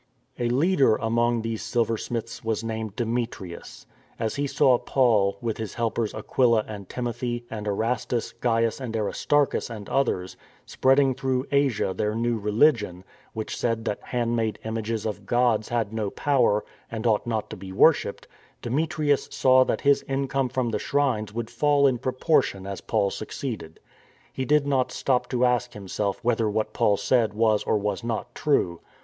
A 0.39 0.49
leader 0.49 0.95
among 0.95 1.43
these 1.43 1.61
silversmiths 1.61 2.43
was 2.43 2.63
named 2.63 2.95
Demetrius. 2.95 3.85
As 4.19 4.33
he 4.35 4.47
saw 4.47 4.79
Paul, 4.79 5.37
with 5.41 5.57
his 5.57 5.75
helpers 5.75 6.15
Aquila 6.15 6.65
and 6.67 6.89
Timothy, 6.89 7.45
and 7.51 7.67
Erastus, 7.67 8.31
Gaius 8.31 8.81
and 8.81 8.97
Aristarchus 8.97 9.69
and 9.69 9.87
others, 9.89 10.35
spreading 10.65 11.13
through 11.13 11.45
Asia 11.51 11.93
their 11.95 12.15
new 12.15 12.39
religion, 12.39 13.03
which 13.33 13.55
said 13.55 13.85
that 13.85 14.01
hand 14.01 14.35
made 14.35 14.57
images 14.65 15.05
of 15.05 15.27
gods 15.27 15.69
had 15.69 15.93
no 15.93 16.09
power 16.09 16.65
and 16.89 17.05
ought 17.05 17.27
not 17.27 17.51
to 17.51 17.55
be 17.55 17.71
worshipped, 17.71 18.27
Demetrius 18.63 19.27
saw 19.31 19.63
that 19.65 19.81
his 19.81 20.03
income 20.07 20.49
from 20.49 20.69
the 20.69 20.79
shrines 20.79 21.31
would 21.31 21.51
fall 21.51 21.85
in 21.85 21.99
proportion 21.99 22.65
as 22.65 22.81
Paul 22.81 23.11
succeeded. 23.11 23.79
He 24.33 24.45
did 24.45 24.65
not 24.65 24.91
stop 24.91 25.27
to 25.27 25.37
262 25.37 25.87
STORM 25.89 26.07
AND 26.07 26.15
STRESS 26.17 26.17
ask 26.17 26.21
himself 26.23 26.23
whether 26.25 26.49
what 26.49 26.73
Paul 26.73 26.97
said 26.97 27.35
was 27.35 27.63
or 27.65 27.77
was 27.77 28.03
not 28.03 28.33
true. 28.33 28.79